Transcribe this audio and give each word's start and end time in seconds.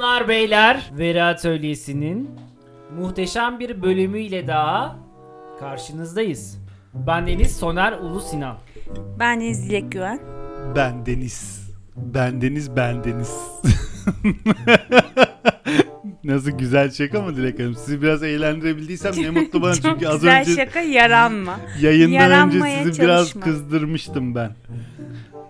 Hanımlar 0.00 0.28
beyler 0.28 0.90
Veri 0.98 1.22
Atölyesi'nin 1.22 2.30
muhteşem 2.98 3.60
bir 3.60 3.82
bölümüyle 3.82 4.46
daha 4.46 4.96
karşınızdayız. 5.60 6.58
Ben 6.94 7.26
Deniz 7.26 7.56
Soner 7.56 7.92
Ulu 7.92 8.20
Sinan. 8.20 8.56
Ben 9.18 9.40
Deniz 9.40 9.68
Dilek 9.68 9.92
Güven. 9.92 10.20
Ben 10.76 11.06
Deniz. 11.06 11.70
Ben 11.96 12.40
Deniz, 12.42 12.76
ben 12.76 13.04
Deniz. 13.04 13.34
Nasıl 16.24 16.50
güzel 16.50 16.90
şaka 16.90 17.20
mı 17.22 17.36
Dilek 17.36 17.58
Hanım? 17.58 17.74
Sizi 17.74 18.02
biraz 18.02 18.22
eğlendirebildiysem 18.22 19.12
ne 19.22 19.30
mutlu 19.30 19.62
bana 19.62 19.74
Çok 19.74 19.82
çünkü 19.82 20.06
az 20.08 20.14
güzel 20.14 20.40
önce 20.40 20.54
şaka 20.56 20.80
yaranma. 20.80 21.60
yayından 21.80 22.14
Yaranmaya 22.14 22.80
önce 22.80 22.90
sizi 22.90 23.02
biraz 23.02 23.20
çalışma. 23.20 23.40
kızdırmıştım 23.40 24.34
ben. 24.34 24.50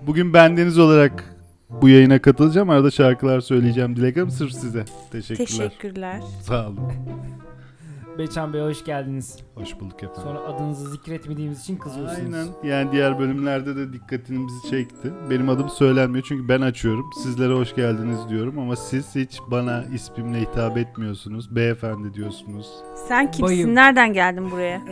Bugün 0.02 0.34
ben 0.34 0.56
Deniz 0.56 0.78
olarak 0.78 1.39
bu 1.82 1.88
yayına 1.88 2.22
katılacağım. 2.22 2.70
Arada 2.70 2.90
şarkılar 2.90 3.40
söyleyeceğim 3.40 3.96
Dilek 3.96 4.16
Hanım 4.16 4.30
sırf 4.30 4.52
size. 4.52 4.84
Teşekkürler. 5.12 5.46
Teşekkürler. 5.46 6.20
Sağ 6.42 6.66
olun. 6.66 6.78
Beçan 8.18 8.52
Bey 8.52 8.60
hoş 8.60 8.84
geldiniz. 8.84 9.38
Hoş 9.54 9.80
bulduk 9.80 10.02
efendim. 10.02 10.22
Sonra 10.22 10.38
adınızı 10.38 10.90
zikretmediğimiz 10.90 11.60
için 11.60 11.76
kızıyorsunuz. 11.76 12.34
Aynen. 12.34 12.46
Yani 12.64 12.92
diğer 12.92 13.18
bölümlerde 13.18 13.76
de 13.76 13.92
dikkatimizi 13.92 14.70
çekti. 14.70 15.12
Benim 15.30 15.48
adım 15.48 15.68
söylenmiyor 15.68 16.24
çünkü 16.28 16.48
ben 16.48 16.60
açıyorum. 16.60 17.10
Sizlere 17.22 17.52
hoş 17.52 17.74
geldiniz 17.74 18.18
diyorum 18.28 18.58
ama 18.58 18.76
siz 18.76 19.14
hiç 19.14 19.38
bana 19.50 19.84
ismimle 19.94 20.40
hitap 20.40 20.78
etmiyorsunuz. 20.78 21.56
Beyefendi 21.56 22.14
diyorsunuz. 22.14 22.68
Sen 23.08 23.26
kimsin? 23.30 23.42
Bayım. 23.46 23.74
Nereden 23.74 24.12
geldin 24.12 24.50
buraya? 24.50 24.82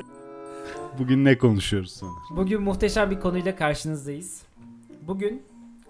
Bugün 0.99 1.25
ne 1.25 1.39
konuşuyoruz 1.39 1.93
sonra? 1.93 2.21
Bugün 2.37 2.63
muhteşem 2.63 3.11
bir 3.11 3.21
konuyla 3.21 3.57
karşınızdayız. 3.57 4.43
Bugün 5.07 5.43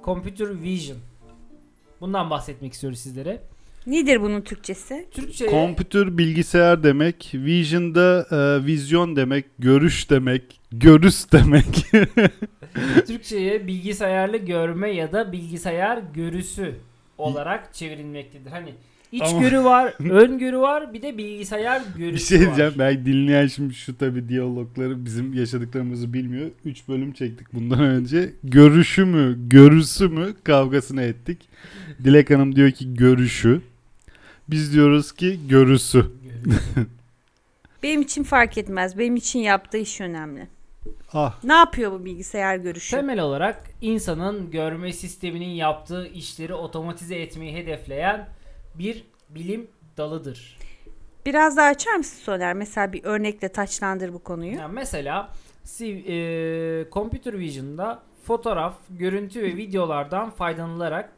Computer 0.08 0.62
Vision. 0.62 0.98
Bundan 2.00 2.30
bahsetmek 2.30 2.72
istiyoruz 2.72 2.98
sizlere. 2.98 3.40
Nedir 3.86 4.20
bunun 4.20 4.40
Türkçesi? 4.40 5.06
Türkçe'ye 5.10 5.50
Kompütür 5.50 6.18
bilgisayar 6.18 6.82
demek, 6.82 7.30
vision'da 7.34 8.26
e, 8.30 8.66
vizyon 8.66 9.16
demek, 9.16 9.44
görüş 9.58 10.10
demek, 10.10 10.60
görüs 10.72 11.32
demek. 11.32 11.66
Türkçe'ye 13.06 13.66
bilgisayarlı 13.66 14.36
görme 14.36 14.90
ya 14.90 15.12
da 15.12 15.32
bilgisayar 15.32 16.02
görüsü 16.14 16.74
olarak 17.18 17.74
çevrilmektedir. 17.74 18.50
Hani 18.50 18.74
iç 19.12 19.22
Ama- 19.22 19.64
var, 19.64 19.94
ön 20.10 20.38
görü 20.38 20.58
var, 20.58 20.92
bir 20.92 21.02
de 21.02 21.18
bilgisayar 21.18 21.82
görüsü 21.96 22.14
bir 22.34 22.38
şey 22.38 22.46
diyeceğim. 22.46 22.70
var. 22.72 22.78
Belki 22.78 23.06
dinleyen 23.06 23.46
şimdi 23.46 23.74
şu 23.74 23.98
tabi 23.98 24.28
diyalogları 24.28 25.04
bizim 25.04 25.34
yaşadıklarımızı 25.34 26.12
bilmiyor. 26.12 26.50
3 26.64 26.88
bölüm 26.88 27.12
çektik 27.12 27.52
bundan 27.52 27.80
önce. 27.80 28.32
Görüşü 28.44 29.04
mü, 29.04 29.48
görüsü 29.48 30.08
mü 30.08 30.34
kavgasını 30.44 31.02
ettik. 31.02 31.48
Dilek 32.04 32.30
Hanım 32.30 32.56
diyor 32.56 32.70
ki 32.70 32.94
görüşü. 32.94 33.60
Biz 34.50 34.72
diyoruz 34.72 35.12
ki 35.12 35.40
görüsü. 35.48 36.06
Benim 37.82 38.02
için 38.02 38.22
fark 38.22 38.58
etmez. 38.58 38.98
Benim 38.98 39.16
için 39.16 39.38
yaptığı 39.38 39.78
iş 39.78 40.00
önemli. 40.00 40.46
Ah 41.12 41.44
Ne 41.44 41.52
yapıyor 41.52 41.92
bu 41.92 42.04
bilgisayar 42.04 42.56
görüşü? 42.56 42.90
Temel 42.96 43.20
olarak 43.20 43.62
insanın 43.80 44.50
görme 44.50 44.92
sisteminin 44.92 45.48
yaptığı 45.48 46.06
işleri 46.08 46.54
otomatize 46.54 47.16
etmeyi 47.16 47.56
hedefleyen 47.56 48.28
bir 48.78 49.04
bilim 49.30 49.66
dalıdır. 49.96 50.58
Biraz 51.26 51.56
daha 51.56 51.66
açar 51.66 51.96
mısın 51.96 52.18
Soner? 52.22 52.54
Mesela 52.54 52.92
bir 52.92 53.04
örnekle 53.04 53.48
taçlandır 53.48 54.12
bu 54.12 54.18
konuyu. 54.18 54.52
Yani 54.52 54.74
mesela 54.74 55.30
e, 55.80 56.84
Computer 56.92 57.38
Vision'da 57.38 58.02
fotoğraf, 58.24 58.74
görüntü 58.90 59.42
ve 59.42 59.56
videolardan 59.56 60.30
faydalanılarak 60.30 61.12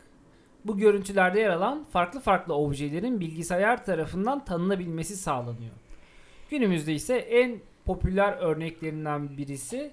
bu 0.65 0.79
görüntülerde 0.79 1.41
yer 1.41 1.51
alan 1.51 1.85
farklı 1.93 2.21
farklı 2.21 2.55
objelerin 2.55 3.21
bilgisayar 3.21 3.85
tarafından 3.85 4.45
tanınabilmesi 4.45 5.17
sağlanıyor. 5.17 5.73
Günümüzde 6.51 6.95
ise 6.95 7.17
en 7.17 7.61
popüler 7.85 8.33
örneklerinden 8.33 9.37
birisi 9.37 9.91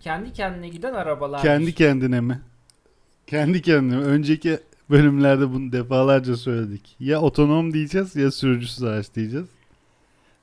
kendi 0.00 0.32
kendine 0.32 0.68
giden 0.68 0.94
arabalar. 0.94 1.42
kendi 1.42 1.74
kendine 1.74 2.20
mi? 2.20 2.40
Kendi 3.26 3.62
kendine 3.62 3.96
mi? 3.96 4.04
Önceki 4.04 4.58
bölümlerde 4.90 5.52
bunu 5.52 5.72
defalarca 5.72 6.36
söyledik. 6.36 6.96
Ya 7.00 7.20
otonom 7.20 7.72
diyeceğiz 7.72 8.16
ya 8.16 8.30
sürücüsüz 8.30 8.82
araç 8.84 9.14
diyeceğiz. 9.14 9.46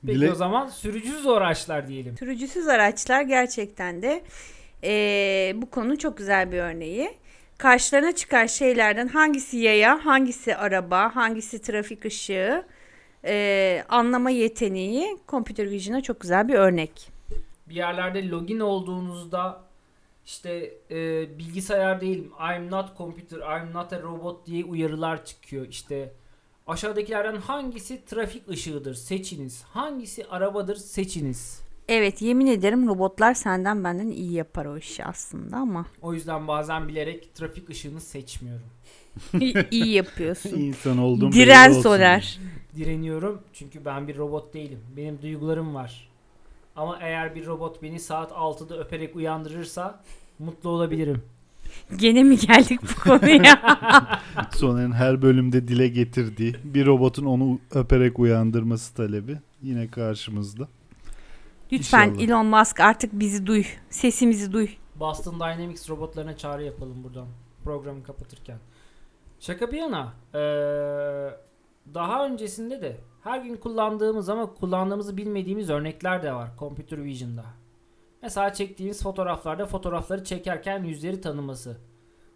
Peki 0.06 0.18
Dilek- 0.18 0.32
o 0.32 0.34
zaman 0.34 0.66
sürücüsüz 0.68 1.26
araçlar 1.26 1.88
diyelim. 1.88 2.16
Sürücüsüz 2.18 2.68
araçlar 2.68 3.22
gerçekten 3.22 4.02
de 4.02 4.22
eee, 4.82 5.52
bu 5.56 5.70
konu 5.70 5.98
çok 5.98 6.18
güzel 6.18 6.52
bir 6.52 6.58
örneği. 6.58 7.10
Karşılarına 7.58 8.12
çıkan 8.14 8.46
şeylerden 8.46 9.08
hangisi 9.08 9.56
yaya, 9.56 10.06
hangisi 10.06 10.56
araba, 10.56 11.16
hangisi 11.16 11.62
trafik 11.62 12.04
ışığı 12.04 12.64
eee, 13.24 13.84
anlama 13.88 14.30
yeteneği 14.30 15.16
Computer 15.28 15.70
Vision'a 15.70 16.00
çok 16.02 16.20
güzel 16.20 16.48
bir 16.48 16.54
örnek. 16.54 17.10
bir 17.68 17.74
yerlerde 17.74 18.28
login 18.28 18.60
olduğunuzda 18.60 19.62
işte 20.26 20.74
e, 20.90 21.28
bilgisayar 21.38 22.00
değilim, 22.00 22.30
I'm 22.54 22.70
not 22.70 22.98
computer, 22.98 23.38
I'm 23.38 23.72
not 23.72 23.92
a 23.92 24.02
robot 24.02 24.46
diye 24.46 24.64
uyarılar 24.64 25.24
çıkıyor. 25.24 25.66
İşte 25.68 26.12
aşağıdakilerden 26.66 27.36
hangisi 27.36 28.04
trafik 28.04 28.48
ışığıdır 28.48 28.94
seçiniz. 28.94 29.62
Hangisi 29.62 30.26
arabadır 30.26 30.76
seçiniz. 30.76 31.60
Evet 31.88 32.22
yemin 32.22 32.46
ederim 32.46 32.86
robotlar 32.88 33.34
senden 33.34 33.84
benden 33.84 34.08
iyi 34.10 34.32
yapar 34.32 34.66
o 34.66 34.76
işi 34.78 35.04
aslında 35.04 35.56
ama 35.56 35.86
O 36.02 36.14
yüzden 36.14 36.48
bazen 36.48 36.88
bilerek 36.88 37.34
trafik 37.34 37.70
ışığını 37.70 38.00
seçmiyorum. 38.00 38.66
iyi 39.70 39.88
yapıyorsun. 39.92 40.50
İnsan 40.58 40.98
olduğum 40.98 41.32
Diren. 41.32 41.72
Soner. 41.72 42.38
Direniyorum 42.76 43.42
çünkü 43.52 43.84
ben 43.84 44.08
bir 44.08 44.16
robot 44.16 44.54
değilim. 44.54 44.80
Benim 44.96 45.22
duygularım 45.22 45.74
var. 45.74 46.08
Ama 46.76 46.98
eğer 47.00 47.34
bir 47.34 47.46
robot 47.46 47.82
beni 47.82 48.00
saat 48.00 48.32
6'da 48.32 48.78
öperek 48.78 49.16
uyandırırsa 49.16 50.00
mutlu 50.38 50.70
olabilirim. 50.70 51.22
Gene 51.96 52.22
mi 52.22 52.36
geldik 52.38 52.80
bu 52.82 53.00
konuya? 53.02 53.60
Soner'in 54.56 54.92
her 54.92 55.22
bölümde 55.22 55.68
dile 55.68 55.88
getirdiği 55.88 56.56
bir 56.64 56.86
robotun 56.86 57.24
onu 57.26 57.58
öperek 57.74 58.18
uyandırması 58.18 58.94
talebi 58.94 59.38
yine 59.62 59.90
karşımızda. 59.90 60.68
Lütfen 61.72 62.08
İnşallah. 62.08 62.24
Elon 62.24 62.46
Musk 62.46 62.80
artık 62.80 63.12
bizi 63.12 63.46
duy. 63.46 63.64
Sesimizi 63.90 64.52
duy. 64.52 64.68
Boston 64.96 65.34
Dynamics 65.34 65.90
robotlarına 65.90 66.36
çağrı 66.36 66.62
yapalım 66.62 67.04
buradan 67.04 67.26
programı 67.64 68.02
kapatırken. 68.02 68.58
Şaka 69.40 69.72
bir 69.72 69.76
yana 69.78 70.12
eee, 70.34 70.40
daha 71.94 72.26
öncesinde 72.26 72.82
de 72.82 72.96
her 73.24 73.38
gün 73.38 73.56
kullandığımız 73.56 74.28
ama 74.28 74.54
kullandığımızı 74.54 75.16
bilmediğimiz 75.16 75.70
örnekler 75.70 76.22
de 76.22 76.32
var 76.32 76.50
Computer 76.58 77.04
Vision'da. 77.04 77.44
Mesela 78.22 78.52
çektiğimiz 78.52 79.02
fotoğraflarda 79.02 79.66
fotoğrafları 79.66 80.24
çekerken 80.24 80.84
yüzleri 80.84 81.20
tanıması. 81.20 81.76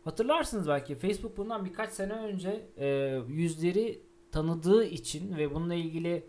Hatırlarsınız 0.05 0.69
belki 0.69 0.95
Facebook 0.95 1.37
bundan 1.37 1.65
birkaç 1.65 1.91
sene 1.91 2.13
önce 2.13 2.67
eee, 2.81 3.21
yüzleri 3.29 4.01
tanıdığı 4.33 4.85
için 4.85 5.37
ve 5.37 5.55
bununla 5.55 5.75
ilgili 5.75 6.25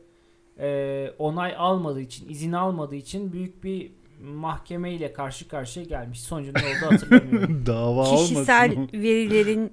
eee, 0.60 1.14
onay 1.20 1.56
almadığı 1.58 2.02
için, 2.02 2.30
izin 2.30 2.52
almadığı 2.52 2.96
için 2.96 3.34
büyük 3.34 3.64
bir 3.64 3.92
mahkemeyle 4.24 5.14
karşı 5.14 5.48
karşıya 5.48 5.86
gelmiş. 5.86 6.22
Sonucu 6.22 6.54
ne 6.54 6.60
oldu 6.60 6.94
hatırlamıyorum. 6.94 7.64
Dava 7.66 8.04
Kişisel 8.04 8.72
olmasın. 8.72 8.90
verilerin 8.94 9.72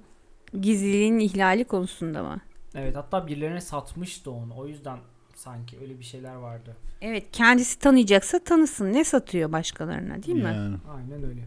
gizliliğinin 0.61 1.19
ihlali 1.19 1.63
konusunda 1.63 2.23
mı? 2.23 2.41
Evet 2.75 2.95
hatta 2.95 3.27
birilerine 3.27 3.61
satmıştı 3.61 4.31
onu. 4.31 4.57
O 4.57 4.67
yüzden 4.67 4.99
sanki 5.35 5.79
öyle 5.81 5.99
bir 5.99 6.03
şeyler 6.03 6.35
vardı. 6.35 6.75
Evet 7.01 7.25
kendisi 7.31 7.79
tanıyacaksa 7.79 8.39
tanısın. 8.39 8.93
Ne 8.93 9.03
satıyor 9.03 9.51
başkalarına 9.51 10.23
değil 10.23 10.37
mi? 10.37 10.43
Yani. 10.43 10.75
Aynen 10.95 11.23
öyle. 11.23 11.41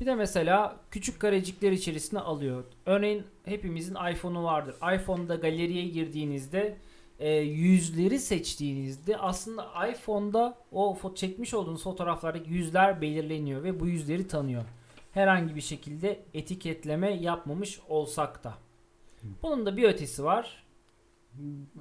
Bir 0.00 0.06
de 0.06 0.14
mesela 0.14 0.76
küçük 0.90 1.20
karecikler 1.20 1.72
içerisine 1.72 2.18
alıyor. 2.20 2.64
Örneğin 2.86 3.24
hepimizin 3.44 3.96
iPhone'u 4.12 4.44
vardır. 4.44 4.74
iPhone'da 4.94 5.34
galeriye 5.34 5.88
girdiğinizde 5.88 6.76
e, 7.18 7.30
yüzleri 7.38 8.18
seçtiğinizde 8.18 9.16
aslında 9.16 9.88
iPhone'da 9.90 10.58
o 10.72 10.98
fo- 11.02 11.14
çekmiş 11.14 11.54
olduğunuz 11.54 11.82
fotoğraflardaki 11.82 12.50
yüzler 12.50 13.00
belirleniyor 13.00 13.62
ve 13.62 13.80
bu 13.80 13.86
yüzleri 13.86 14.28
tanıyor. 14.28 14.64
Herhangi 15.12 15.56
bir 15.56 15.60
şekilde 15.60 16.20
etiketleme 16.34 17.10
yapmamış 17.10 17.80
olsak 17.88 18.44
da. 18.44 18.54
Bunun 19.42 19.66
da 19.66 19.76
bir 19.76 19.84
ötesi 19.84 20.24
var. 20.24 20.64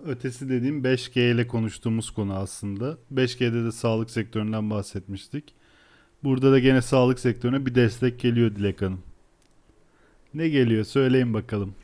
Ötesi 0.05 0.49
dediğim 0.49 0.83
5G 0.83 1.31
ile 1.35 1.47
konuştuğumuz 1.47 2.11
konu 2.11 2.33
aslında. 2.33 2.97
5G'de 3.13 3.65
de 3.65 3.71
sağlık 3.71 4.11
sektöründen 4.11 4.69
bahsetmiştik. 4.69 5.53
Burada 6.23 6.51
da 6.51 6.59
gene 6.59 6.81
sağlık 6.81 7.19
sektörüne 7.19 7.65
bir 7.65 7.75
destek 7.75 8.19
geliyor 8.19 8.55
Dilek 8.55 8.81
Hanım. 8.81 9.01
Ne 10.33 10.49
geliyor 10.49 10.83
söyleyin 10.83 11.33
bakalım. 11.33 11.75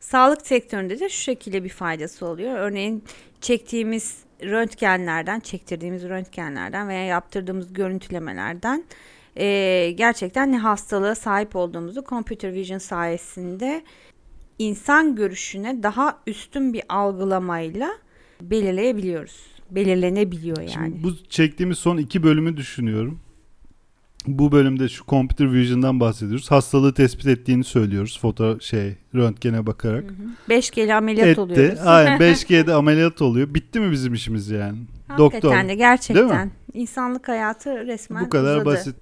Sağlık 0.00 0.46
sektöründe 0.46 1.00
de 1.00 1.08
şu 1.08 1.22
şekilde 1.22 1.64
bir 1.64 1.68
faydası 1.68 2.26
oluyor. 2.26 2.58
Örneğin 2.58 3.04
çektiğimiz 3.40 4.18
röntgenlerden, 4.42 5.40
çektirdiğimiz 5.40 6.02
röntgenlerden 6.04 6.88
veya 6.88 7.04
yaptırdığımız 7.04 7.72
görüntülemelerden 7.72 8.84
eee, 9.36 9.92
gerçekten 9.92 10.52
ne 10.52 10.58
hastalığa 10.58 11.14
sahip 11.14 11.56
olduğumuzu 11.56 12.04
Computer 12.04 12.52
Vision 12.52 12.78
sayesinde 12.78 13.82
insan 14.58 15.16
görüşüne 15.16 15.82
daha 15.82 16.18
üstün 16.26 16.72
bir 16.72 16.82
algılamayla 16.88 17.90
belirleyebiliyoruz. 18.40 19.46
Belirlenebiliyor 19.70 20.56
yani. 20.60 20.70
Şimdi 20.70 21.02
bu 21.02 21.16
çektiğimiz 21.28 21.78
son 21.78 21.96
iki 21.96 22.22
bölümü 22.22 22.56
düşünüyorum. 22.56 23.20
Bu 24.26 24.52
bölümde 24.52 24.88
şu 24.88 25.04
computer 25.04 25.52
vision'dan 25.52 26.00
bahsediyoruz. 26.00 26.50
Hastalığı 26.50 26.94
tespit 26.94 27.26
ettiğini 27.26 27.64
söylüyoruz. 27.64 28.18
Foto 28.20 28.60
şey 28.60 28.94
röntgene 29.14 29.66
bakarak. 29.66 30.04
5G'li 30.48 30.94
ameliyat 30.94 31.28
Etti. 31.28 31.40
oluyoruz. 31.40 31.78
Aynen 31.84 32.20
5G'de 32.20 32.74
ameliyat 32.74 33.22
oluyor. 33.22 33.54
Bitti 33.54 33.80
mi 33.80 33.92
bizim 33.92 34.14
işimiz 34.14 34.50
yani? 34.50 34.78
Hakikaten 35.08 35.42
Doktor. 35.42 35.64
de 35.64 35.68
Değil 35.68 35.78
gerçekten 35.78 36.50
insanlık 36.74 37.28
hayatı 37.28 37.86
resmen 37.86 38.24
Bu 38.24 38.30
kadar 38.30 38.54
uzadı. 38.56 38.64
basit. 38.64 38.96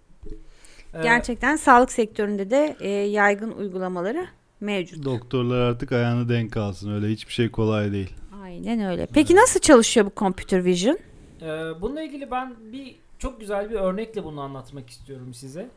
Ee, 0.95 1.03
Gerçekten 1.03 1.57
sağlık 1.57 1.93
sektöründe 1.93 2.51
de 2.51 2.77
e, 2.81 2.89
yaygın 2.89 3.51
uygulamaları 3.51 4.27
mevcut. 4.61 5.05
Doktorlar 5.05 5.61
artık 5.61 5.93
ayağını 5.93 6.29
denk 6.29 6.57
alsın. 6.57 6.93
Öyle 6.93 7.09
hiçbir 7.09 7.33
şey 7.33 7.51
kolay 7.51 7.93
değil. 7.93 8.13
Aynen 8.43 8.81
öyle. 8.81 9.07
Peki 9.07 9.37
nasıl 9.37 9.61
çalışıyor 9.61 10.07
bu 10.07 10.13
computer 10.17 10.65
vision? 10.65 10.99
Ee, 11.43 11.47
bununla 11.81 12.03
ilgili 12.03 12.31
ben 12.31 12.55
bir 12.73 12.97
çok 13.19 13.41
güzel 13.41 13.71
bir 13.71 13.75
örnekle 13.75 14.25
bunu 14.25 14.41
anlatmak 14.41 14.91
istiyorum 14.91 15.35
size. 15.35 15.71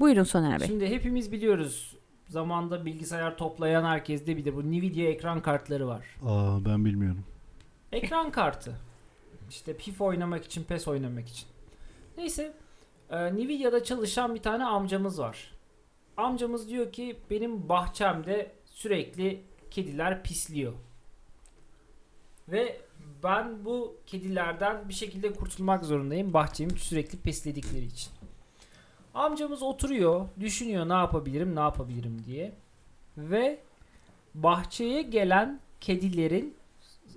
Buyurun 0.00 0.22
Soner 0.24 0.60
Bey. 0.60 0.66
Şimdi 0.66 0.86
hepimiz 0.86 1.32
biliyoruz. 1.32 1.96
Zamanda 2.28 2.84
bilgisayar 2.84 3.36
toplayan 3.36 3.84
herkes 3.84 4.26
de 4.26 4.36
bilir. 4.36 4.54
Bu 4.54 4.62
Nvidia 4.62 5.04
ekran 5.04 5.42
kartları 5.42 5.86
var. 5.86 6.06
Aa 6.26 6.64
ben 6.64 6.84
bilmiyorum. 6.84 7.24
Ekran 7.92 8.30
kartı. 8.30 8.76
İşte 9.50 9.76
PIF 9.76 10.00
oynamak 10.00 10.44
için, 10.44 10.64
PES 10.64 10.88
oynamak 10.88 11.28
için. 11.28 11.46
Neyse. 12.18 12.52
E, 13.10 13.34
Nvidia'da 13.34 13.84
çalışan 13.84 14.34
bir 14.34 14.42
tane 14.42 14.64
amcamız 14.64 15.18
var. 15.18 15.52
Amcamız 16.16 16.68
diyor 16.68 16.92
ki 16.92 17.16
benim 17.30 17.68
bahçemde 17.68 18.52
sürekli 18.66 19.42
kediler 19.70 20.22
pisliyor. 20.22 20.72
Ve 22.48 22.80
ben 23.22 23.64
bu 23.64 23.96
kedilerden 24.06 24.88
bir 24.88 24.94
şekilde 24.94 25.32
kurtulmak 25.32 25.84
zorundayım. 25.84 26.32
Bahçemi 26.32 26.78
sürekli 26.78 27.18
pisledikleri 27.18 27.84
için. 27.84 28.10
Amcamız 29.14 29.62
oturuyor, 29.62 30.28
düşünüyor 30.40 30.88
ne 30.88 30.92
yapabilirim, 30.92 31.56
ne 31.56 31.60
yapabilirim 31.60 32.22
diye. 32.26 32.52
Ve 33.18 33.60
bahçeye 34.34 35.02
gelen 35.02 35.60
kedilerin 35.80 36.54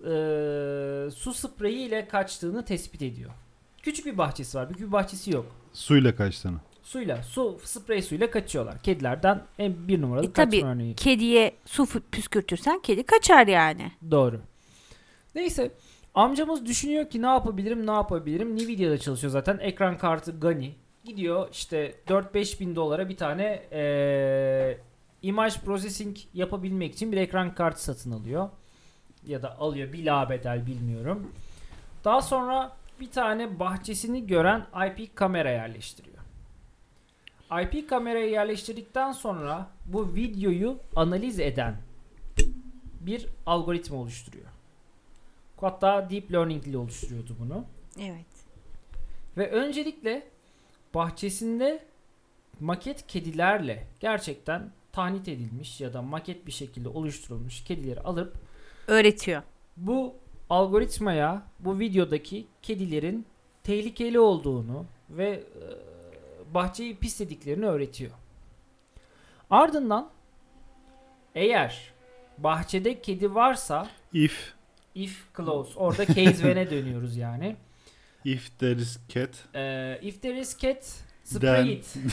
eee, 0.06 1.12
su 1.12 1.34
spreyi 1.34 1.88
ile 1.88 2.08
kaçtığını 2.08 2.66
tespit 2.66 3.02
ediyor. 3.02 3.32
Küçük 3.82 4.06
bir 4.06 4.18
bahçesi 4.18 4.58
var. 4.58 4.70
Büyük 4.70 4.82
bir 4.88 4.92
bahçesi 4.92 5.32
yok. 5.32 5.46
Suyla 5.74 6.16
kaç 6.16 6.40
tane? 6.40 6.58
Suyla, 6.84 7.24
su 7.24 7.60
sprey 7.64 8.02
suyla 8.02 8.32
kaçıyorlar. 8.32 8.82
Kedilerden 8.82 9.42
en 9.60 9.88
bir 9.88 10.02
numaralı 10.02 10.26
E, 10.26 10.32
kaçma 10.34 10.46
tabii. 10.46 10.66
örneği. 10.66 10.96
Kediye 10.96 11.56
su 11.66 11.86
püskürtürsen 12.12 12.80
kedi 12.80 13.04
kaçar 13.04 13.48
yani. 13.48 13.92
Doğru. 14.12 14.42
Neyse 15.36 15.72
amcamız 16.14 16.66
düşünüyor 16.66 17.10
ki 17.10 17.22
ne 17.22 17.26
yapabilirim 17.26 17.88
ne 17.88 17.92
yapabilirim. 17.92 18.56
Nvidia'da 18.56 18.98
çalışıyor 18.98 19.32
zaten. 19.32 19.58
Ekran 19.62 19.98
kartı 19.98 20.40
Gani. 20.40 20.76
Gidiyor 21.04 21.48
işte 21.52 21.96
4-5 22.08 22.60
bin 22.60 22.76
dolara 22.76 23.10
bir 23.10 23.18
tane 23.18 23.64
eee 23.72 24.78
imaj 25.22 25.60
processing 25.60 26.18
yapabilmek 26.34 26.94
için 26.94 27.12
bir 27.12 27.18
ekran 27.18 27.56
kartı 27.56 27.84
satın 27.84 28.12
alıyor. 28.12 28.50
Ya 29.28 29.42
da 29.42 29.58
alıyor 29.60 29.94
bila 29.94 30.30
bedel 30.30 30.66
bilmiyorum. 30.66 31.32
Daha 32.06 32.22
sonra 32.22 32.72
bir 33.00 33.12
tane 33.12 33.60
bahçesini 33.60 34.28
gören 34.28 34.66
IP 34.88 35.16
kamera 35.16 35.50
yerleştiriyor. 35.52 36.13
IP 37.52 37.90
kamerayı 37.90 38.32
yerleştirdikten 38.32 39.12
sonra 39.12 39.68
bu 39.86 40.16
videoyu 40.16 40.80
analiz 40.96 41.40
eden 41.40 41.78
bir 43.00 43.28
algoritma 43.46 43.98
oluşturuyor. 43.98 44.46
Hatta 45.58 46.10
deep 46.10 46.34
learning 46.34 46.68
ile 46.68 46.78
oluşturuyordu 46.78 47.36
bunu. 47.40 47.66
Evet. 48.00 48.26
Ve 49.38 49.52
öncelikle 49.52 50.28
bahçesinde 50.94 51.86
maket 52.60 53.08
kedilerle 53.08 53.88
gerçekten 54.00 54.72
tahnit 54.92 55.28
edilmiş 55.28 55.82
ya 55.82 55.94
da 55.94 56.02
maket 56.02 56.48
bir 56.48 56.52
şekilde 56.52 56.90
oluşturulmuş 56.90 57.64
kedileri 57.64 58.00
alıp 58.00 58.36
Öğretiyor. 58.88 59.42
bu 59.78 60.16
algoritmaya 60.50 61.44
bu 61.60 61.80
videodaki 61.80 62.48
kedilerin 62.62 63.26
tehlikeli 63.64 64.20
olduğunu 64.20 64.86
ve 65.10 65.30
e, 65.30 65.44
bahçeyi 66.54 66.96
pislediklerini 66.96 67.66
öğretiyor. 67.66 68.12
Ardından 69.50 70.10
eğer 71.36 71.94
bahçede 72.38 73.02
kedi 73.02 73.36
varsa 73.36 73.90
If 74.14 74.54
if 74.96 75.36
close 75.38 75.80
orada 75.80 76.06
case 76.06 76.24
when'e 76.32 76.70
dönüyoruz 76.70 77.18
yani. 77.18 77.56
if 78.26 78.60
there 78.60 78.82
is 78.82 79.00
cat 79.10 79.30
Ee, 79.56 80.00
if 80.02 80.22
there 80.22 80.40
is 80.40 80.58
cat 80.60 80.84
Then- 81.26 81.40
spray 81.40 81.74
it. 81.74 81.94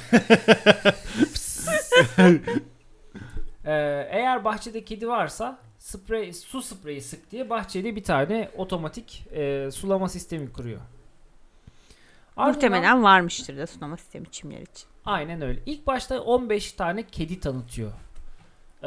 Ee, 3.65 4.09
eğer 4.11 4.45
bahçede 4.45 4.85
kedi 4.85 5.09
varsa 5.09 5.59
sprey 5.79 6.33
su 6.33 6.63
spreyi 6.63 7.03
sık 7.03 7.31
diye 7.31 7.51
bahçede 7.51 7.97
bir 7.97 8.03
tane 8.05 8.51
otomatik 8.57 9.25
e, 9.33 9.71
sulama 9.71 10.09
sistemi 10.09 10.53
kuruyor. 10.53 10.81
Ardından- 12.37 12.55
Muhtemelen 12.55 13.03
varmıştır 13.03 13.59
da 13.59 13.67
sulama 13.67 13.97
sistemi 13.97 14.31
çimler 14.31 14.61
için. 14.61 14.89
Aynen 15.05 15.43
öyle. 15.43 15.63
İlk 15.67 15.87
başta 15.87 16.21
15 16.21 16.73
tane 16.73 17.07
kedi 17.07 17.41
tanıtıyor. 17.41 17.93
Ee, 18.83 18.87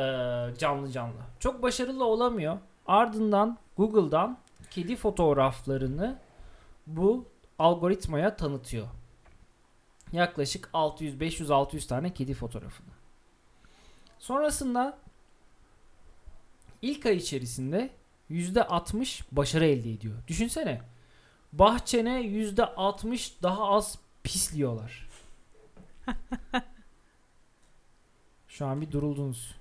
canlı 0.57 0.91
canlı. 0.91 1.13
Çok 1.39 1.63
başarılı 1.63 2.05
olamıyor. 2.05 2.57
Ardından 2.87 3.57
Google'dan 3.77 4.37
kedi 4.71 4.95
fotoğraflarını 4.95 6.19
bu 6.87 7.27
algoritmaya 7.59 8.35
tanıtıyor. 8.35 8.87
Yaklaşık 10.11 10.69
600 10.73 11.19
500 11.19 11.51
600 11.51 11.87
tane 11.87 12.13
kedi 12.13 12.33
fotoğrafını. 12.33 12.87
Sonrasında 14.19 14.97
ilk 16.81 17.05
ay 17.05 17.15
içerisinde 17.17 17.89
%60 18.29 19.23
başarı 19.31 19.65
elde 19.65 19.91
ediyor. 19.91 20.15
Düşünsene. 20.27 20.81
Bahçene 21.53 22.21
%60 22.21 23.31
daha 23.43 23.63
az 23.69 23.97
pisliyorlar. 24.23 25.09
Şu 28.47 28.65
an 28.65 28.81
bir 28.81 28.91
duruldunuz. 28.91 29.55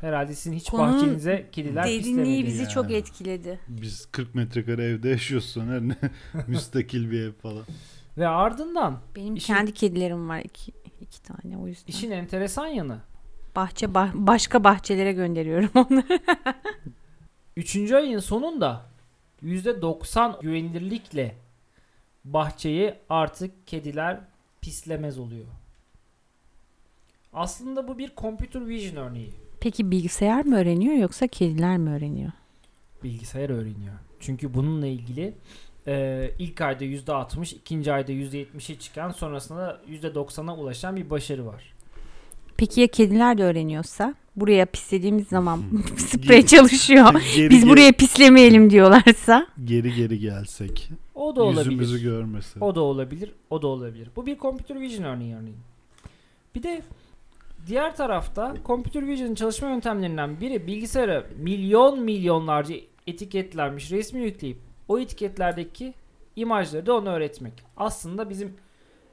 Herhalde 0.00 0.34
sizin 0.34 0.52
hiç 0.56 0.70
Konunun 0.70 0.94
bahçenize 1.00 1.48
kediler 1.52 1.84
Derinliği 1.84 2.04
pislemedi. 2.04 2.46
bizi 2.46 2.62
ya. 2.62 2.68
çok 2.68 2.90
etkiledi. 2.90 3.60
biz 3.68 4.06
40 4.12 4.34
metrekare 4.34 4.84
evde 4.84 5.08
yaşıyoruz 5.08 5.48
Soner 5.48 5.80
ne? 5.80 5.96
Müstakil 6.46 7.10
bir 7.10 7.20
ev 7.20 7.32
falan. 7.32 7.64
Ve 8.18 8.28
ardından 8.28 9.00
Benim 9.16 9.36
İşin- 9.36 9.54
kendi 9.54 9.74
kedilerim 9.74 10.28
var 10.28 10.40
iki, 10.44 10.72
iki 11.00 11.22
tane 11.22 11.58
o 11.58 11.66
yüzden. 11.68 11.92
işin 11.92 12.10
enteresan 12.10 12.66
yanı. 12.66 12.98
Bahçe 13.56 13.86
bah- 13.86 14.12
başka 14.14 14.64
bahçelere 14.64 15.12
gönderiyorum 15.12 15.70
onları. 15.74 16.20
Üçüncü 17.56 17.94
ayın 17.94 18.18
sonunda 18.18 18.86
%90 19.44 20.40
güvenilirlikle 20.42 21.34
bahçeyi 22.24 22.94
artık 23.08 23.66
kediler 23.66 24.20
pislemez 24.60 25.18
oluyor. 25.18 25.46
Aslında 27.32 27.88
bu 27.88 27.98
bir 27.98 28.12
computer 28.16 28.66
vision 28.68 28.96
örneği. 28.96 29.32
Peki 29.60 29.90
bilgisayar 29.90 30.44
mı 30.44 30.58
öğreniyor 30.58 30.94
yoksa 30.94 31.26
kediler 31.26 31.78
mi 31.78 31.90
öğreniyor? 31.90 32.32
bilgisayar 33.04 33.50
öğreniyor. 33.50 33.94
Çünkü 34.20 34.54
bununla 34.54 34.86
ilgili 34.86 35.34
e, 35.86 36.30
ilk 36.38 36.60
ayda 36.60 36.84
%60, 36.84 37.54
ikinci 37.56 37.92
ayda 37.92 38.12
%70'e 38.12 38.78
çıkan 38.78 39.10
sonrasında 39.10 39.80
%90'a 39.88 40.56
ulaşan 40.56 40.96
bir 40.96 41.10
başarı 41.10 41.46
var. 41.46 41.75
Peki 42.56 42.80
ya 42.80 42.86
kediler 42.86 43.38
de 43.38 43.44
öğreniyorsa? 43.44 44.14
Buraya 44.36 44.66
pislediğimiz 44.66 45.28
zaman 45.28 45.62
sprey 45.96 46.38
Geri- 46.40 46.46
çalışıyor. 46.46 47.12
Geri, 47.36 47.50
Biz 47.50 47.60
geri, 47.60 47.70
buraya 47.70 47.92
pislemeyelim 47.92 48.70
diyorlarsa. 48.70 49.46
geri 49.64 49.94
geri 49.94 50.18
gelsek. 50.18 50.90
O 51.14 51.36
da 51.36 51.42
olabilir. 51.42 51.70
Yüzümüzü 51.70 52.02
görmese. 52.02 52.60
O 52.60 52.74
da 52.74 52.80
olabilir. 52.80 53.32
O 53.50 53.62
da 53.62 53.66
olabilir. 53.66 54.08
Bu 54.16 54.26
bir 54.26 54.38
computer 54.38 54.80
vision 54.80 55.04
örneği 55.04 55.34
örneğin. 55.34 55.58
Bir 56.54 56.62
de 56.62 56.82
diğer 57.66 57.96
tarafta 57.96 58.54
computer 58.66 59.06
vision 59.08 59.34
çalışma 59.34 59.68
yöntemlerinden 59.68 60.40
biri 60.40 60.66
bilgisayara 60.66 61.26
milyon 61.38 62.00
milyonlarca 62.00 62.74
etiketlenmiş 63.06 63.90
resmi 63.90 64.20
yükleyip 64.20 64.58
o 64.88 64.98
etiketlerdeki 64.98 65.94
imajları 66.36 66.86
da 66.86 66.94
ona 66.96 67.10
öğretmek. 67.10 67.52
Aslında 67.76 68.30
bizim 68.30 68.52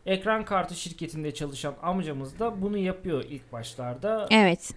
ekran 0.06 0.46
kartı 0.46 0.76
şirketinde 0.76 1.34
çalışan 1.34 1.74
amcamız 1.82 2.40
da 2.40 2.62
bunu 2.62 2.78
yapıyor 2.78 3.24
ilk 3.30 3.52
başlarda. 3.52 4.28
Evet. 4.32 4.74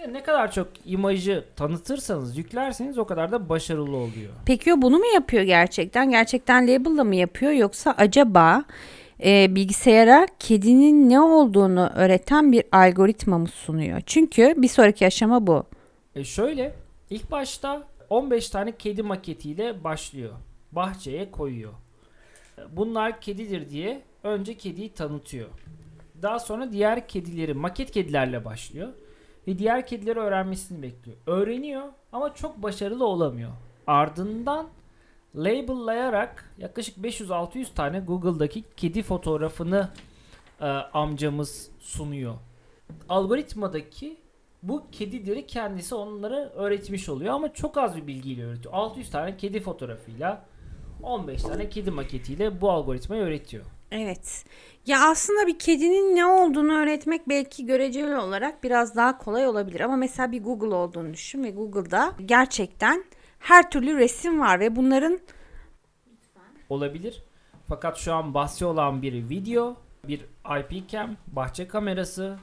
Yani 0.00 0.12
ne 0.12 0.22
kadar 0.22 0.52
çok 0.52 0.68
imajı 0.84 1.44
tanıtırsanız, 1.56 2.38
yüklerseniz 2.38 2.98
o 2.98 3.04
kadar 3.04 3.32
da 3.32 3.48
başarılı 3.48 3.96
oluyor. 3.96 4.32
Peki 4.46 4.74
o 4.74 4.82
bunu 4.82 4.98
mu 4.98 5.04
yapıyor 5.14 5.42
gerçekten? 5.42 6.10
Gerçekten 6.10 6.64
label'la 6.64 7.04
mı 7.04 7.14
yapıyor 7.14 7.52
yoksa 7.52 7.94
acaba 7.98 8.64
e, 9.24 9.54
bilgisayara 9.54 10.26
kedinin 10.38 11.10
ne 11.10 11.20
olduğunu 11.20 11.90
öğreten 11.94 12.52
bir 12.52 12.64
algoritma 12.72 13.38
mı 13.38 13.48
sunuyor? 13.48 14.00
Çünkü 14.06 14.54
bir 14.56 14.68
sonraki 14.68 15.06
aşama 15.06 15.46
bu. 15.46 15.64
E 16.14 16.24
şöyle 16.24 16.74
ilk 17.10 17.30
başta 17.30 17.82
15 18.10 18.50
tane 18.50 18.76
kedi 18.76 19.02
maketiyle 19.02 19.84
başlıyor. 19.84 20.32
Bahçeye 20.72 21.30
koyuyor. 21.30 21.72
Bunlar 22.72 23.20
kedidir 23.20 23.70
diye 23.70 24.02
önce 24.24 24.56
kediyi 24.56 24.92
tanıtıyor. 24.92 25.48
Daha 26.22 26.38
sonra 26.38 26.72
diğer 26.72 27.08
kedileri 27.08 27.54
maket 27.54 27.90
kedilerle 27.90 28.44
başlıyor. 28.44 28.88
Ve 29.46 29.58
diğer 29.58 29.86
kedileri 29.86 30.18
öğrenmesini 30.18 30.82
bekliyor. 30.82 31.16
Öğreniyor 31.26 31.82
ama 32.12 32.34
çok 32.34 32.62
başarılı 32.62 33.06
olamıyor. 33.06 33.50
Ardından 33.86 34.68
label'layarak 35.34 36.54
yaklaşık 36.58 36.96
500-600 36.96 37.74
tane 37.74 38.00
Google'daki 38.00 38.64
kedi 38.76 39.02
fotoğrafını 39.02 39.88
e, 40.60 40.66
amcamız 40.66 41.70
sunuyor. 41.80 42.34
Algoritmadaki 43.08 44.16
bu 44.62 44.84
kedileri 44.92 45.46
kendisi 45.46 45.94
onlara 45.94 46.36
öğretmiş 46.36 47.08
oluyor 47.08 47.34
ama 47.34 47.54
çok 47.54 47.76
az 47.76 47.96
bir 47.96 48.06
bilgiyle 48.06 48.44
öğretiyor. 48.44 48.74
600 48.74 49.10
tane 49.10 49.36
kedi 49.36 49.60
fotoğrafıyla 49.60 50.44
15 51.02 51.42
tane 51.42 51.68
kedi 51.68 51.90
maketiyle 51.90 52.60
bu 52.60 52.70
algoritmayı 52.70 53.22
öğretiyor. 53.22 53.64
Evet. 53.90 54.44
Ya 54.86 55.10
aslında 55.10 55.46
bir 55.46 55.58
kedinin 55.58 56.16
ne 56.16 56.26
olduğunu 56.26 56.72
öğretmek 56.72 57.28
belki 57.28 57.66
göreceli 57.66 58.16
olarak 58.16 58.62
biraz 58.62 58.96
daha 58.96 59.18
kolay 59.18 59.46
olabilir. 59.46 59.80
Ama 59.80 59.96
mesela 59.96 60.32
bir 60.32 60.42
Google 60.42 60.74
olduğunu 60.74 61.12
düşün 61.12 61.44
ve 61.44 61.50
Google'da 61.50 62.12
gerçekten 62.26 63.04
her 63.38 63.70
türlü 63.70 63.96
resim 63.96 64.40
var 64.40 64.60
ve 64.60 64.76
bunların 64.76 65.20
Olabilir. 66.68 67.22
Fakat 67.66 67.98
şu 67.98 68.14
an 68.14 68.34
bahsi 68.34 68.64
olan 68.64 69.02
bir 69.02 69.28
video, 69.28 69.76
bir 70.08 70.20
IP 70.60 70.88
cam, 70.88 71.16
bahçe 71.26 71.68
kamerası. 71.68 72.38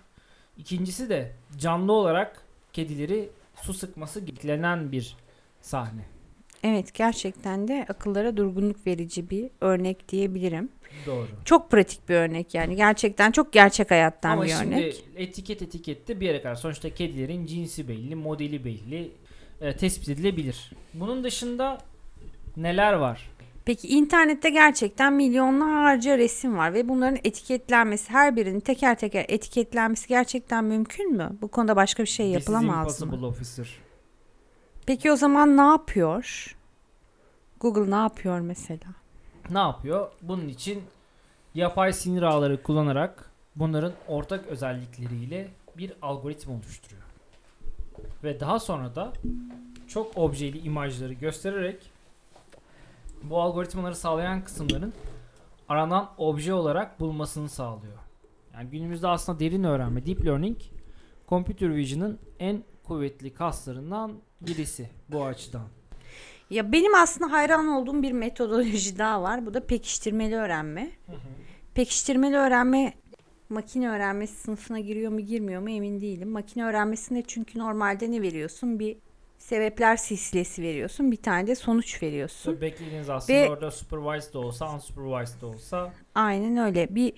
İkincisi 0.57 1.09
de 1.09 1.35
canlı 1.57 1.91
olarak 1.91 2.41
kedileri 2.73 3.29
su 3.55 3.73
sıkması 3.73 4.27
beklenen 4.27 4.91
bir 4.91 5.17
sahne. 5.61 6.16
Evet 6.63 6.93
gerçekten 6.93 7.67
de 7.67 7.85
akıllara 7.89 8.37
durgunluk 8.37 8.87
verici 8.87 9.29
bir 9.29 9.49
örnek 9.61 10.09
diyebilirim. 10.09 10.69
Doğru. 11.05 11.27
Çok 11.45 11.71
pratik 11.71 12.09
bir 12.09 12.15
örnek 12.15 12.53
yani 12.53 12.75
gerçekten 12.75 13.31
çok 13.31 13.53
gerçek 13.53 13.91
hayattan 13.91 14.31
Ama 14.31 14.43
bir 14.43 14.49
şimdi 14.49 14.75
örnek. 14.75 15.03
etiket 15.15 15.61
etikette 15.61 16.19
bir 16.19 16.25
yere 16.25 16.41
kadar. 16.41 16.55
Sonuçta 16.55 16.89
kedilerin 16.89 17.45
cinsi 17.45 17.87
belli, 17.87 18.15
modeli 18.15 18.65
belli, 18.65 19.11
e, 19.61 19.75
tespit 19.77 20.09
edilebilir. 20.09 20.71
Bunun 20.93 21.23
dışında 21.23 21.77
neler 22.57 22.93
var? 22.93 23.29
Peki 23.65 23.87
internette 23.87 24.49
gerçekten 24.49 25.13
milyonlarca 25.13 26.17
resim 26.17 26.57
var 26.57 26.73
ve 26.73 26.89
bunların 26.89 27.17
etiketlenmesi 27.23 28.09
her 28.09 28.35
birinin 28.35 28.59
teker 28.59 28.97
teker 28.97 29.25
etiketlenmesi 29.27 30.07
gerçekten 30.07 30.63
mümkün 30.63 31.13
mü? 31.17 31.29
Bu 31.41 31.47
konuda 31.47 31.75
başka 31.75 32.03
bir 32.03 32.07
şey 32.07 32.25
This 32.33 32.41
is 32.41 32.47
yapılamaz 32.49 33.01
mı? 33.01 33.27
officer. 33.27 33.67
Peki 34.87 35.11
o 35.11 35.15
zaman 35.15 35.57
ne 35.57 35.61
yapıyor? 35.61 36.55
Google 37.59 37.91
ne 37.91 37.95
yapıyor 37.95 38.39
mesela? 38.39 38.87
Ne 39.49 39.59
yapıyor? 39.59 40.11
Bunun 40.21 40.47
için 40.47 40.83
yapay 41.55 41.93
sinir 41.93 42.21
ağları 42.21 42.63
kullanarak 42.63 43.31
bunların 43.55 43.93
ortak 44.07 44.47
özellikleriyle 44.47 45.47
bir 45.77 45.93
algoritma 46.01 46.53
oluşturuyor. 46.53 47.01
Ve 48.23 48.39
daha 48.39 48.59
sonra 48.59 48.95
da 48.95 49.13
çok 49.87 50.17
objeli 50.17 50.59
imajları 50.59 51.13
göstererek 51.13 51.91
bu 53.23 53.41
algoritmaları 53.41 53.95
sağlayan 53.95 54.43
kısımların 54.43 54.93
aranan 55.69 56.09
obje 56.17 56.53
olarak 56.53 56.99
bulmasını 56.99 57.49
sağlıyor. 57.49 57.97
Yani 58.53 58.69
günümüzde 58.69 59.07
aslında 59.07 59.39
derin 59.39 59.63
öğrenme, 59.63 60.05
deep 60.05 60.25
learning, 60.25 60.57
computer 61.29 61.75
vision'ın 61.75 62.19
en 62.39 62.63
kuvvetli 62.87 63.33
kaslarından 63.33 64.13
birisi 64.41 64.89
bu 65.09 65.25
açıdan. 65.25 65.67
Ya 66.49 66.71
benim 66.71 66.95
aslında 66.95 67.31
hayran 67.31 67.67
olduğum 67.67 68.01
bir 68.01 68.11
metodoloji 68.11 68.97
daha 68.97 69.21
var. 69.21 69.45
Bu 69.45 69.53
da 69.53 69.65
pekiştirmeli 69.65 70.35
öğrenme. 70.35 70.91
Pekiştirmeli 71.73 72.35
öğrenme 72.35 72.93
makine 73.49 73.89
öğrenmesi 73.89 74.35
sınıfına 74.35 74.79
giriyor 74.79 75.11
mu 75.11 75.19
girmiyor 75.19 75.61
mu 75.61 75.69
emin 75.69 76.01
değilim. 76.01 76.29
Makine 76.29 76.65
öğrenmesinde 76.65 77.23
çünkü 77.27 77.59
normalde 77.59 78.11
ne 78.11 78.21
veriyorsun? 78.21 78.79
Bir 78.79 78.97
sebepler 79.37 79.95
silsilesi 79.97 80.61
veriyorsun. 80.61 81.11
Bir 81.11 81.17
tane 81.17 81.47
de 81.47 81.55
sonuç 81.55 82.03
veriyorsun. 82.03 82.61
Beklediğiniz 82.61 83.09
aslında 83.09 83.39
Ve- 83.39 83.49
orada 83.49 83.71
supervised 83.71 84.33
de 84.33 84.37
olsa, 84.37 84.75
unsupervised 84.75 85.41
de 85.41 85.45
olsa 85.45 85.93
Aynen 86.15 86.57
öyle. 86.57 86.95
Bir 86.95 87.13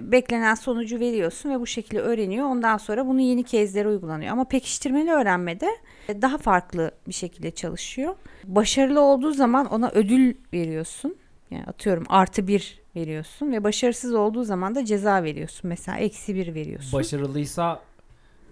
beklenen 0.00 0.54
sonucu 0.54 1.00
veriyorsun 1.00 1.50
ve 1.50 1.60
bu 1.60 1.66
şekilde 1.66 2.00
öğreniyor. 2.00 2.46
Ondan 2.46 2.76
sonra 2.76 3.06
bunu 3.06 3.20
yeni 3.20 3.42
kezdere 3.44 3.88
uygulanıyor. 3.88 4.32
Ama 4.32 4.44
pekiştirmeli 4.44 5.10
öğrenmede 5.10 5.68
daha 6.08 6.38
farklı 6.38 6.90
bir 7.08 7.12
şekilde 7.12 7.50
çalışıyor. 7.50 8.14
Başarılı 8.44 9.00
olduğu 9.00 9.32
zaman 9.32 9.66
ona 9.66 9.90
ödül 9.90 10.34
veriyorsun. 10.52 11.16
Yani 11.50 11.64
atıyorum 11.64 12.04
artı 12.08 12.46
bir 12.48 12.82
veriyorsun 12.96 13.52
ve 13.52 13.64
başarısız 13.64 14.14
olduğu 14.14 14.44
zaman 14.44 14.74
da 14.74 14.84
ceza 14.84 15.22
veriyorsun. 15.22 15.68
Mesela 15.68 15.98
eksi 15.98 16.34
bir 16.34 16.54
veriyorsun. 16.54 16.92
başarılıysa 16.98 17.80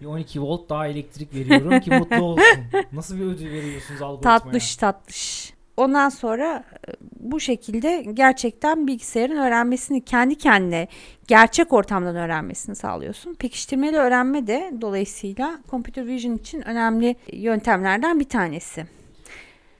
bir 0.00 0.06
12 0.06 0.42
volt 0.42 0.68
daha 0.68 0.86
elektrik 0.86 1.34
veriyorum 1.34 1.80
ki 1.80 1.90
mutlu 1.90 2.22
olsun. 2.22 2.64
Nasıl 2.92 3.16
bir 3.18 3.24
ödül 3.24 3.50
veriyorsunuz 3.50 4.02
algoritmaya? 4.02 4.38
Tatlış 4.38 4.76
tatlış. 4.76 5.52
Ondan 5.76 6.08
sonra 6.08 6.64
e, 6.88 6.92
bu 7.20 7.40
şekilde 7.40 8.06
gerçekten 8.14 8.86
bilgisayarın 8.86 9.36
öğrenmesini 9.36 10.04
kendi 10.04 10.38
kendine 10.38 10.88
gerçek 11.28 11.72
ortamdan 11.72 12.16
öğrenmesini 12.16 12.76
sağlıyorsun. 12.76 13.34
Pekiştirmeli 13.34 13.96
öğrenme 13.96 14.46
de 14.46 14.72
dolayısıyla 14.80 15.58
computer 15.70 16.06
vision 16.06 16.36
için 16.36 16.68
önemli 16.68 17.16
yöntemlerden 17.32 18.20
bir 18.20 18.28
tanesi. 18.28 18.86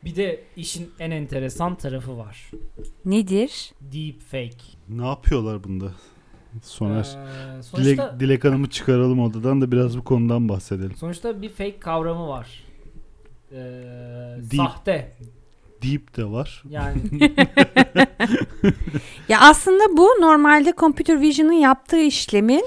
Bir 0.05 0.17
de 0.17 0.41
işin 0.57 0.91
en 0.99 1.11
enteresan 1.11 1.75
tarafı 1.75 2.19
var. 2.19 2.51
Nedir? 3.05 3.73
Deep 3.81 4.21
fake. 4.23 4.65
Ne 4.89 5.07
yapıyorlar 5.07 5.65
bunda? 5.65 5.93
Soner. 6.63 7.19
Ee, 7.19 7.53
Dilek, 7.55 7.65
sonuçta, 7.65 8.21
Dilek 8.21 8.45
Hanım'ı 8.45 8.71
çıkaralım 8.71 9.21
odadan 9.21 9.61
da 9.61 9.73
biraz 9.73 9.99
bu 9.99 10.05
konudan 10.05 10.49
bahsedelim. 10.49 10.97
sonuçta 10.97 11.43
bir 11.43 11.49
fake 11.49 11.79
kavramı 11.79 12.29
var. 12.29 12.65
Ee, 13.53 13.57
Deep. 14.39 14.55
sahte. 14.57 15.13
Deep 15.83 16.17
de 16.17 16.25
var. 16.25 16.63
Yani 16.71 16.99
Ya 19.29 19.41
aslında 19.41 19.97
bu 19.97 20.09
normalde 20.21 20.73
computer 20.77 21.21
vision'ın 21.21 21.53
yaptığı 21.53 22.01
işlemin 22.01 22.65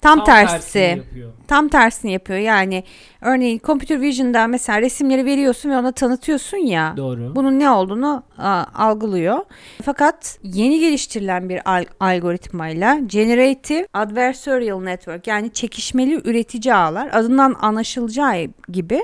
tam, 0.00 0.24
tersi. 0.24 0.72
tersini 0.72 0.98
yapıyor. 0.98 1.32
tam 1.48 1.68
tersini 1.68 2.12
yapıyor. 2.12 2.38
Yani 2.38 2.84
örneğin 3.20 3.60
computer 3.64 4.00
vision'da 4.00 4.46
mesela 4.46 4.80
resimleri 4.80 5.24
veriyorsun 5.24 5.70
ve 5.70 5.76
ona 5.76 5.92
tanıtıyorsun 5.92 6.56
ya. 6.56 6.94
Doğru. 6.96 7.36
Bunun 7.36 7.58
ne 7.58 7.70
olduğunu 7.70 8.22
a, 8.38 8.64
algılıyor. 8.74 9.38
Fakat 9.82 10.38
yeni 10.42 10.80
geliştirilen 10.80 11.48
bir 11.48 11.70
al- 11.76 11.84
algoritmayla 12.00 12.98
Generative 13.06 13.86
Adversarial 13.94 14.80
Network 14.82 15.26
yani 15.26 15.52
çekişmeli 15.52 16.20
üretici 16.30 16.74
ağlar 16.74 17.10
adından 17.12 17.56
anlaşılacağı 17.60 18.46
gibi 18.68 19.00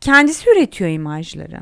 kendisi 0.00 0.50
üretiyor 0.50 0.90
imajları. 0.90 1.58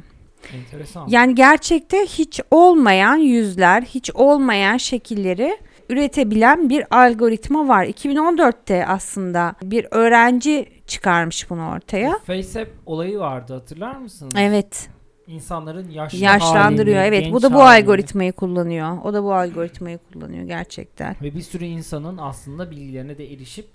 Enteresan. 0.55 1.09
Yani 1.09 1.35
gerçekte 1.35 2.07
hiç 2.07 2.41
olmayan 2.51 3.17
yüzler, 3.17 3.83
hiç 3.83 4.11
olmayan 4.15 4.77
şekilleri 4.77 5.57
üretebilen 5.89 6.69
bir 6.71 6.85
algoritma 6.97 7.69
var. 7.69 7.85
2014'te 7.85 8.87
aslında 8.87 9.55
bir 9.63 9.87
öğrenci 9.91 10.69
çıkarmış 10.87 11.51
bunu 11.51 11.69
ortaya. 11.69 12.19
FaceApp 12.27 12.71
olayı 12.87 13.19
vardı 13.19 13.55
hatırlar 13.55 13.97
mısınız? 13.97 14.35
Evet, 14.39 14.89
İnsanların 15.27 15.91
yaşlı 15.91 16.19
yaşlandırıyor. 16.19 16.99
halini, 16.99 17.17
Evet, 17.17 17.33
bu 17.33 17.43
da 17.43 17.55
bu 17.55 17.61
halini 17.61 17.83
algoritmayı 17.83 18.33
kullanıyor. 18.33 18.99
O 19.05 19.15
da 19.15 19.25
bu 19.25 19.35
algoritmayı 19.35 19.99
kullanıyor 20.13 20.45
gerçekten. 20.45 21.17
Ve 21.23 21.35
bir 21.35 21.43
sürü 21.43 21.65
insanın 21.65 22.19
aslında 22.19 22.71
bilgilerine 22.71 23.19
de 23.19 23.33
erişip 23.33 23.67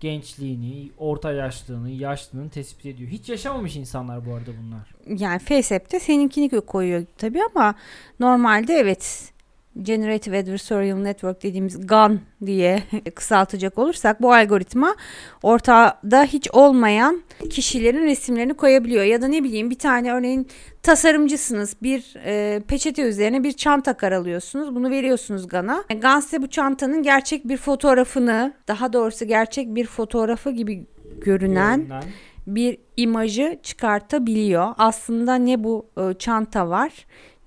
gençliğini, 0.00 0.90
orta 0.98 1.32
yaşlılığını, 1.32 1.90
yaşlılığını 1.90 2.50
tespit 2.50 2.86
ediyor. 2.86 3.10
Hiç 3.10 3.28
yaşamamış 3.28 3.76
insanlar 3.76 4.26
bu 4.26 4.34
arada 4.34 4.50
bunlar. 4.62 5.18
Yani 5.20 5.38
FaceApp'te 5.38 6.00
seninkini 6.00 6.60
koyuyor 6.60 7.04
tabii 7.18 7.40
ama 7.54 7.74
normalde 8.20 8.74
evet 8.74 9.32
Generative 9.82 10.38
Adversarial 10.38 10.96
Network 10.96 11.42
dediğimiz 11.42 11.86
GAN 11.86 12.20
diye 12.46 12.82
kısaltacak 13.14 13.78
olursak 13.78 14.22
bu 14.22 14.32
algoritma 14.32 14.96
ortada 15.42 16.24
hiç 16.24 16.48
olmayan 16.52 17.22
kişilerin 17.50 18.04
resimlerini 18.04 18.54
koyabiliyor. 18.54 19.04
Ya 19.04 19.22
da 19.22 19.28
ne 19.28 19.44
bileyim 19.44 19.70
bir 19.70 19.78
tane 19.78 20.12
örneğin 20.12 20.48
tasarımcısınız 20.82 21.76
bir 21.82 22.14
e, 22.24 22.60
peçete 22.68 23.02
üzerine 23.02 23.42
bir 23.44 23.52
çanta 23.52 23.94
karalıyorsunuz 23.94 24.74
bunu 24.74 24.90
veriyorsunuz 24.90 25.48
GAN'a. 25.48 25.84
GAN 26.00 26.20
size 26.20 26.42
bu 26.42 26.46
çantanın 26.46 27.02
gerçek 27.02 27.48
bir 27.48 27.56
fotoğrafını 27.56 28.52
daha 28.68 28.92
doğrusu 28.92 29.24
gerçek 29.24 29.74
bir 29.74 29.86
fotoğrafı 29.86 30.50
gibi 30.50 30.86
görünen 31.20 31.80
Görünen. 31.80 32.02
bir 32.46 32.78
imajı 32.96 33.58
çıkartabiliyor. 33.62 34.74
Aslında 34.78 35.34
ne 35.34 35.64
bu 35.64 35.86
e, 35.98 36.14
çanta 36.18 36.68
var 36.68 36.92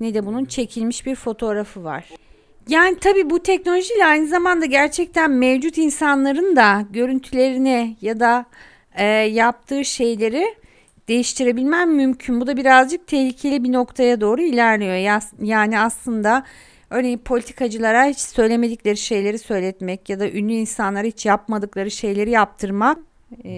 ne 0.02 0.14
de 0.14 0.26
bunun 0.26 0.46
çekilmiş 0.46 1.06
bir 1.06 1.16
fotoğrafı 1.16 1.84
var. 1.84 2.10
Yani 2.68 3.00
tabii 3.00 3.30
bu 3.30 3.44
teknolojiyle 3.44 4.06
aynı 4.06 4.28
zamanda 4.28 4.66
gerçekten 4.66 5.32
mevcut 5.32 5.78
insanların 5.78 6.56
da 6.56 6.86
görüntülerini 6.90 7.96
ya 8.02 8.20
da 8.20 8.46
e, 8.96 9.06
yaptığı 9.06 9.86
şeyleri 9.86 10.56
değiştirebilmem 11.08 11.96
mümkün. 11.96 12.42
Bu 12.42 12.48
da 12.48 12.58
birazcık 12.58 13.08
tehlikeli 13.08 13.64
bir 13.64 13.72
noktaya 13.72 14.22
doğru 14.22 14.42
ilerliyor. 14.42 15.22
Yani 15.42 15.80
aslında 15.80 16.44
örneğin 16.90 17.18
politikacılara 17.18 18.06
hiç 18.06 18.20
söylemedikleri 18.20 18.98
şeyleri 18.98 19.40
söyletmek 19.40 20.10
ya 20.10 20.20
da 20.20 20.30
ünlü 20.30 20.54
insanlara 20.54 21.08
hiç 21.08 21.26
yapmadıkları 21.26 21.92
şeyleri 21.92 22.30
yaptırmak. 22.30 22.98
E, 23.44 23.52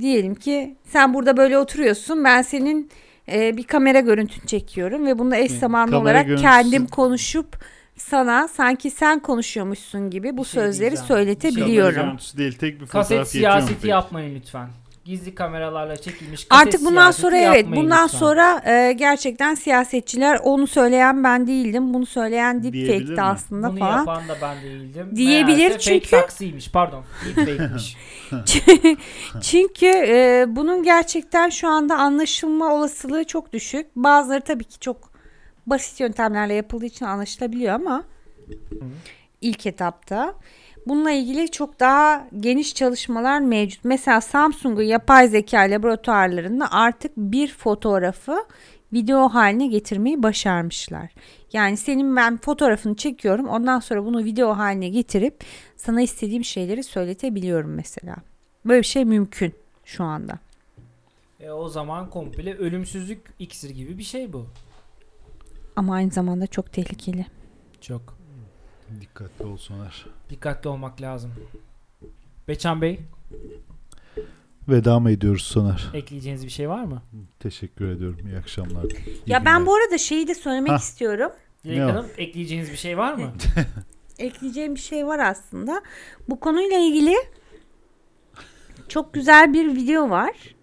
diyelim 0.00 0.34
ki 0.34 0.76
sen 0.84 1.14
burada 1.14 1.36
böyle 1.36 1.58
oturuyorsun 1.58 2.24
ben 2.24 2.42
senin 2.42 2.90
e, 3.28 3.56
bir 3.56 3.62
kamera 3.64 4.00
görüntünü 4.00 4.46
çekiyorum 4.46 5.06
ve 5.06 5.18
bunda 5.18 5.36
eş 5.36 5.52
zamanlı 5.52 5.90
kamera 5.90 6.02
olarak 6.02 6.26
görüntüsü- 6.26 6.40
kendim 6.42 6.86
konuşup 6.86 7.56
sana 7.96 8.48
sanki 8.48 8.90
sen 8.90 9.18
konuşuyormuşsun 9.18 10.10
gibi 10.10 10.36
bu 10.36 10.42
Bir 10.42 10.48
şey 10.48 10.62
sözleri 10.62 10.80
diyeceğim. 10.90 11.06
Kamera 11.08 11.18
söyletebiliyorum. 11.24 11.94
görüntüsü 12.06 12.38
değil 12.38 12.52
tek 12.58 12.80
bir 12.80 12.86
fotoğraf 12.86 13.08
Kaset 13.08 13.34
yetiyor 13.34 13.52
mu 13.54 13.58
siyaseti 13.60 13.74
peki? 13.80 13.88
yapmayın 13.88 14.34
lütfen. 14.34 14.68
Gizli 15.04 15.34
kameralarla 15.34 15.96
çekilmiş 15.96 16.44
kaset 16.44 16.66
Artık 16.66 16.84
bundan 16.84 17.10
sonra 17.10 17.36
evet 17.36 17.66
bundan 17.66 18.04
lütfen. 18.04 18.18
sonra 18.18 18.62
e, 18.66 18.92
gerçekten 18.92 19.54
siyasetçiler 19.54 20.40
onu 20.42 20.66
söyleyen 20.66 21.24
ben 21.24 21.46
değildim. 21.46 21.94
Bunu 21.94 22.06
söyleyen 22.06 22.62
deepfake'ti 22.62 23.12
mi? 23.12 23.22
aslında 23.22 23.70
Bunu 23.70 23.78
falan. 23.78 23.98
yapan 23.98 24.28
da 24.28 24.36
ben 24.42 24.62
değildim. 24.62 25.16
Diyebilir 25.16 25.56
Meğerse 25.56 25.78
çünkü- 25.78 26.08
Fake 26.08 26.20
taksiymiş 26.22 26.70
pardon. 26.70 27.04
Çünkü 29.40 29.86
e, 29.86 30.44
bunun 30.48 30.82
gerçekten 30.82 31.48
şu 31.48 31.68
anda 31.68 31.96
anlaşılma 31.96 32.74
olasılığı 32.74 33.24
çok 33.24 33.52
düşük. 33.52 33.86
Bazıları 33.96 34.40
tabii 34.40 34.64
ki 34.64 34.78
çok 34.80 35.12
basit 35.66 36.00
yöntemlerle 36.00 36.54
yapıldığı 36.54 36.86
için 36.86 37.04
anlaşılabiliyor 37.06 37.74
ama 37.74 38.04
ilk 39.40 39.66
etapta 39.66 40.34
bununla 40.86 41.10
ilgili 41.10 41.50
çok 41.50 41.80
daha 41.80 42.28
geniş 42.40 42.74
çalışmalar 42.74 43.40
mevcut. 43.40 43.84
Mesela 43.84 44.20
Samsung'un 44.20 44.82
yapay 44.82 45.28
zeka 45.28 45.58
laboratuvarlarında 45.58 46.72
artık 46.72 47.12
bir 47.16 47.48
fotoğrafı 47.48 48.44
video 48.92 49.28
haline 49.28 49.66
getirmeyi 49.66 50.22
başarmışlar. 50.22 51.10
Yani 51.52 51.76
senin 51.76 52.16
ben 52.16 52.36
fotoğrafını 52.36 52.96
çekiyorum 52.96 53.48
ondan 53.48 53.80
sonra 53.80 54.04
bunu 54.04 54.24
video 54.24 54.56
haline 54.56 54.88
getirip 54.88 55.44
sana 55.76 56.02
istediğim 56.02 56.44
şeyleri 56.44 56.82
söyletebiliyorum 56.82 57.74
mesela. 57.74 58.16
Böyle 58.64 58.80
bir 58.80 58.86
şey 58.86 59.04
mümkün 59.04 59.54
şu 59.84 60.04
anda. 60.04 60.38
E, 61.40 61.50
o 61.50 61.68
zaman 61.68 62.10
komple 62.10 62.54
ölümsüzlük 62.54 63.34
iksir 63.38 63.70
gibi 63.70 63.98
bir 63.98 64.02
şey 64.02 64.32
bu. 64.32 64.46
Ama 65.76 65.94
aynı 65.94 66.10
zamanda 66.10 66.46
çok 66.46 66.72
tehlikeli. 66.72 67.26
Çok. 67.80 68.21
Dikkatli 69.00 69.44
ol 69.46 69.56
Soner. 69.56 70.06
Dikkatli 70.30 70.68
olmak 70.68 71.00
lazım. 71.02 71.32
Beçan 72.48 72.82
Bey 72.82 73.00
Veda 74.68 75.00
mı 75.00 75.10
ediyoruz 75.10 75.42
Soner? 75.42 75.90
ekleyeceğiniz 75.94 76.44
bir 76.44 76.50
şey 76.50 76.68
var 76.68 76.84
mı? 76.84 77.02
Teşekkür 77.40 77.88
ediyorum. 77.88 78.26
İyi 78.28 78.38
akşamlar. 78.38 78.84
İyi 78.84 79.22
Ya 79.26 79.44
ben 79.44 79.54
günler. 79.58 79.66
bu 79.66 79.74
arada 79.74 79.98
şeyi 79.98 80.28
de 80.28 80.34
söylemek 80.34 80.70
Hah. 80.72 80.78
istiyorum. 80.78 81.32
Dilek? 81.64 81.80
Hanım 81.80 82.06
ekleyeceğiniz 82.16 82.70
bir 82.70 82.76
şey 82.76 82.98
var 82.98 83.14
mı? 83.14 83.32
Ekleyeceğim 84.18 84.74
bir 84.74 84.80
şey 84.80 85.06
var 85.06 85.18
aslında. 85.18 85.82
Bu 86.28 86.40
konuyla 86.40 86.78
ilgili 86.78 87.14
çok 88.88 89.14
güzel 89.14 89.52
bir 89.52 89.76
video 89.76 90.10
var. 90.10 90.54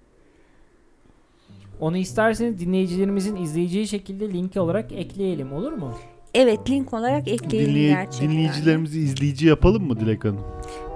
Onu 1.80 1.98
isterseniz 1.98 2.60
dinleyicilerimizin 2.60 3.36
izleyeceği 3.36 3.88
şekilde 3.88 4.34
linki 4.34 4.60
olarak 4.60 4.92
ekleyelim 4.92 5.54
olur 5.54 5.72
mu? 5.72 5.98
Evet 6.34 6.70
link 6.70 6.94
olarak 6.94 7.28
ekleyelim 7.28 7.76
Dinley- 7.76 7.88
gerçekten. 7.90 8.30
dinleyicilerimizi 8.32 9.00
izleyici 9.00 9.48
yapalım 9.48 9.88
mı 9.88 10.00
Dilek 10.00 10.26
Hanım? 10.26 10.42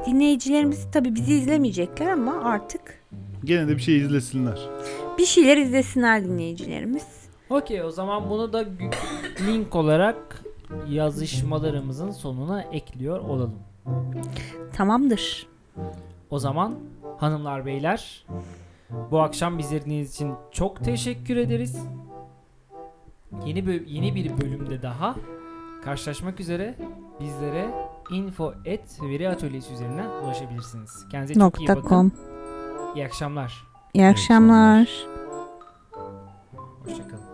Dinleyicilerimiz 0.06 0.88
tabii 0.92 1.16
bizi 1.16 1.34
izlemeyecekler 1.34 2.08
ama 2.08 2.44
artık 2.44 2.82
Gene 3.44 3.68
de 3.68 3.76
bir 3.78 3.82
şey 3.82 3.98
izlesinler. 3.98 4.60
bir 5.18 5.26
şeyler 5.26 5.58
izlesinler 5.58 6.24
dinleyicilerimiz. 6.24 7.06
Okey 7.50 7.84
o 7.84 7.92
zaman 7.92 8.30
bunu 8.30 8.54
da 8.54 8.62
gü- 8.62 8.94
link 9.48 9.76
olarak 9.76 10.44
yazışmalarımızın 10.90 12.12
sonuna 12.12 12.62
ekliyor 12.62 13.20
olalım. 13.20 13.54
Tamamdır. 14.76 15.48
O 16.30 16.40
zaman 16.40 16.76
hanımlar 17.18 17.66
beyler 17.66 18.26
bu 19.12 19.20
akşam 19.22 19.58
bizi 19.58 19.76
izlediğiniz 19.76 20.14
için 20.14 20.32
çok 20.52 20.84
teşekkür 20.84 21.38
ederiz 21.38 21.78
yeni 23.46 23.68
böl- 23.68 23.86
yeni 23.88 24.16
bir 24.16 24.42
bölümde 24.42 24.82
daha 24.82 25.16
karşılaşmak 25.84 26.40
üzere 26.40 26.76
bizlere 27.20 27.70
info 28.12 28.54
et 28.66 29.00
veri 29.02 29.30
atölyesi 29.30 29.74
üzerinden 29.74 30.10
ulaşabilirsiniz. 30.24 31.06
Kendinize 31.12 31.40
çok 31.40 31.60
iyi 31.62 31.68
bakın. 31.68 32.12
İyi 32.96 33.06
akşamlar. 33.06 33.64
İyi 33.94 34.08
akşamlar. 34.08 35.06
Hoşçakalın. 36.86 37.33